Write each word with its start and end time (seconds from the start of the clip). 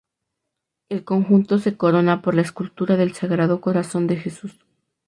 El 0.89 1.03
conjunto 1.05 1.59
se 1.59 1.77
corona 1.77 2.23
por 2.23 2.33
la 2.33 2.41
escultura 2.41 2.97
del 2.97 3.13
Sagrado 3.13 3.61
Corazón 3.61 4.07
de 4.07 4.15
Jesús. 4.15 4.65